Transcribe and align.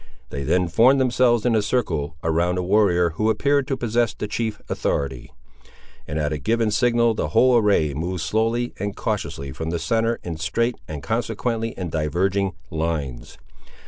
They 0.31 0.41
then 0.41 0.67
formed 0.67 0.99
themselves 0.99 1.45
in 1.45 1.53
a 1.55 1.61
circle 1.61 2.15
around 2.23 2.57
a 2.57 2.63
warrior, 2.63 3.11
who 3.11 3.29
appeared 3.29 3.67
to 3.67 3.77
possess 3.77 4.15
the 4.15 4.27
chief 4.27 4.59
authority; 4.67 5.31
and 6.07 6.17
at 6.17 6.33
a 6.33 6.39
given 6.39 6.71
signal 6.71 7.13
the 7.13 7.27
whole 7.27 7.55
array 7.55 7.93
moved 7.93 8.21
slowly 8.23 8.73
and 8.79 8.95
cautiously 8.95 9.51
from 9.51 9.69
the 9.69 9.77
centre 9.77 10.19
in 10.23 10.37
straight 10.37 10.77
and 10.87 11.03
consequently 11.03 11.77
in 11.77 11.91
diverging 11.91 12.53
lines. 12.71 13.37